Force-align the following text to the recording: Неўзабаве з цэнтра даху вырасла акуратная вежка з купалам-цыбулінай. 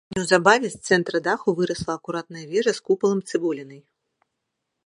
Неўзабаве 0.17 0.69
з 0.75 0.79
цэнтра 0.89 1.19
даху 1.27 1.55
вырасла 1.59 1.93
акуратная 1.99 2.45
вежка 2.55 2.73
з 2.79 2.85
купалам-цыбулінай. 2.91 3.81